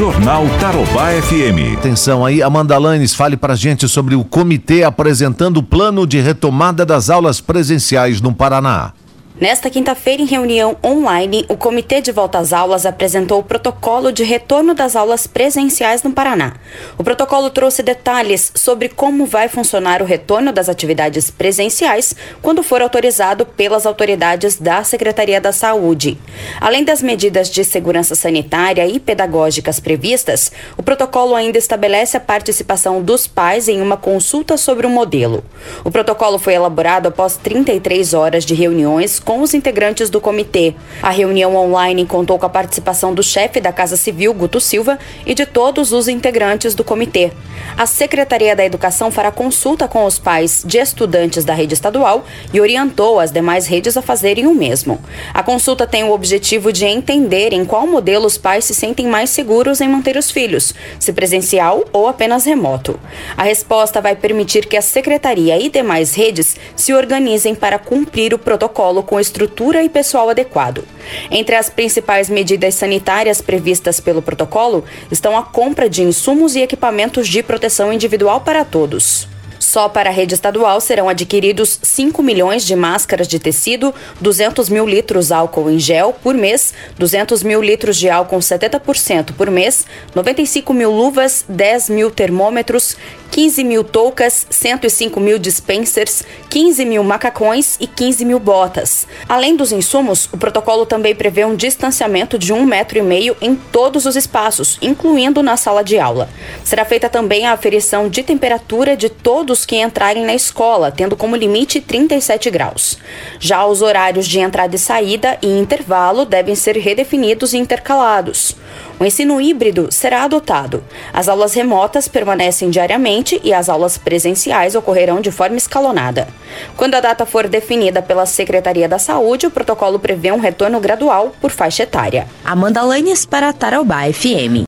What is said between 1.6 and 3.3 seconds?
Atenção aí, Amanda Lanes,